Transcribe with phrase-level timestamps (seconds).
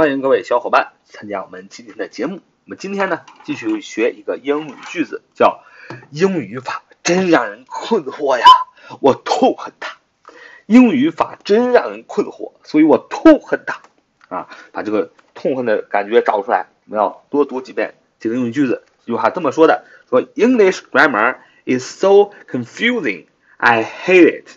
[0.00, 2.36] 欢迎各位小伙伴参加我们今天的节目。
[2.36, 5.62] 我们今天呢，继续学一个英语句子，叫
[6.10, 8.46] “英语法真让人困惑呀，
[9.02, 9.98] 我痛恨它。”
[10.64, 13.82] 英语法真让人困惑，所以我痛恨它。
[14.34, 16.68] 啊，把这个痛恨的感觉找出来。
[16.86, 18.82] 我们要多读几遍这个英语句子。
[19.04, 21.36] 这句话这么说的：说 English grammar
[21.66, 23.26] is so confusing,
[23.58, 24.48] I hate it.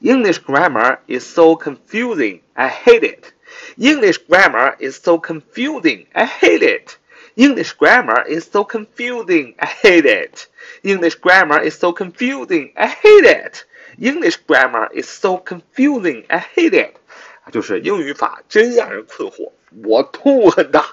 [0.00, 3.32] English grammar is so confusing, I hate it.
[3.78, 6.98] English grammar is so confusing, I hate it.
[7.34, 10.48] English grammar is so confusing, I hate it.
[10.82, 13.64] English grammar is so confusing, I hate it.
[13.98, 16.96] English grammar is so confusing, I hate it.
[17.52, 19.52] 就是英语法真让人困惑，
[19.84, 20.84] 我痛恨它。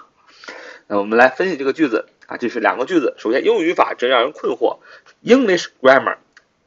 [0.88, 3.16] 那我们来分析这个句子啊，这是两个句子。
[3.18, 4.80] 首先，英语法真让人困惑。
[5.24, 6.18] English grammar，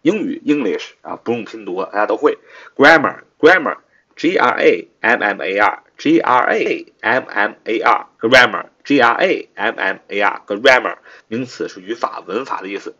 [0.01, 2.37] 英语 English 啊，不用拼读，大家都会。
[2.75, 9.49] Grammar grammar，G R A M M A R，G R A M M A R，grammar，G R A
[9.55, 12.95] M M A R，grammar，名词是语法文法的意思。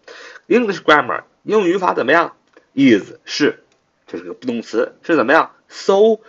[0.48, 2.36] English grammar，英语法怎么样
[2.74, 3.64] ？Is 是，
[4.08, 6.20] 这是个 be 动词，是怎么样？So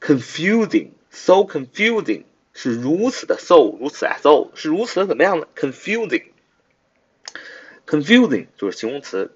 [0.00, 2.24] confusing，so confusing。
[2.54, 9.34] 是如此的 so 如此 so 是如此的怎么样呢？confusing，confusing 就是形容词，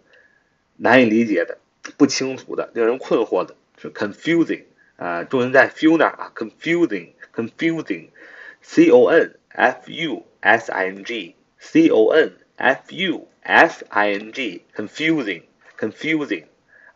[0.77, 1.59] 难以理解的、
[1.97, 4.65] 不清楚的、令人困惑的，是 confusing
[4.97, 13.29] 啊，重音在 feel 那啊，confusing，confusing，c o n f u s i n g，c o n f u
[13.43, 16.45] s i n g，confusing，confusing。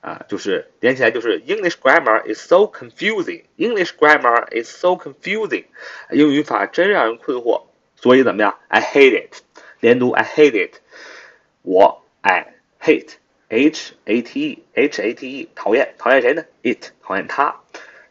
[0.00, 3.42] 啊，就是连起来就是 English grammar is so confusing.
[3.58, 5.66] English grammar is so confusing.
[6.10, 7.64] 英语法真让人困惑，
[7.96, 9.42] 所以怎么样？I hate it.
[9.80, 10.76] 连读 I hate it.
[11.60, 13.10] 我 I hate
[13.50, 17.56] H A T E H A T E 讨厌讨厌谁呢？It 讨厌它。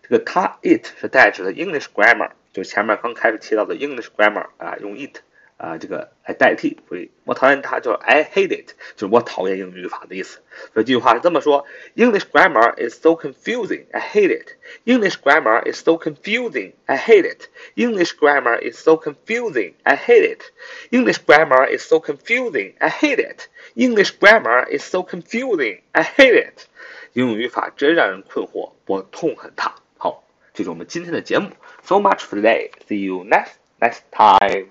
[0.03, 5.21] 这个它 it 是代指的 English grammar，就前面刚开始提到的 English grammar 啊，用 it。
[5.58, 10.40] 啊，这个来代替，所以我讨厌它，叫 I hate it，就是我讨厌英语语法的意思。
[10.72, 11.64] 所以这句话是这么说：
[11.95, 14.48] English grammar is so confusing, I hate it.
[14.84, 17.48] English grammar is so confusing, I hate it.
[17.77, 20.42] English grammar is so confusing, I hate it.
[20.90, 23.48] English grammar is so confusing, I hate it.
[23.77, 26.67] English grammar is so confusing, I hate it.
[27.12, 29.72] 英语语法真让人困惑，我痛恨它。
[29.96, 31.50] 好，这是我们今天的节目。
[31.84, 32.72] So much for today.
[32.89, 34.67] See you next next time.